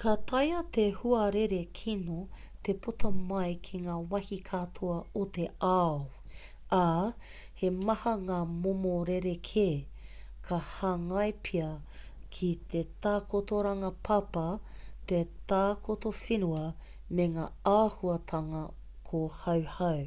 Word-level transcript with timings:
ka 0.00 0.12
taea 0.30 0.58
te 0.74 0.82
huarere 0.98 1.56
kino 1.78 2.18
te 2.66 2.74
puta 2.84 3.08
mai 3.30 3.54
ki 3.68 3.80
ngā 3.86 3.96
wāhi 4.12 4.38
katoa 4.50 4.98
o 5.20 5.22
te 5.38 5.46
ao 5.70 5.96
ā 6.76 6.82
he 7.62 7.70
maha 7.88 8.12
ngā 8.28 8.38
momo 8.52 8.92
rerekē 9.10 9.66
ka 10.50 10.60
hāngai 10.68 11.26
pea 11.48 11.72
ki 12.38 12.52
te 12.76 12.82
takotoranga 13.08 13.92
papa 14.10 14.46
te 15.14 15.22
takoto 15.54 16.16
whenua 16.20 16.64
me 17.14 17.26
ngā 17.36 17.48
āhuatanga 17.76 18.62
kōhauhau 19.10 20.04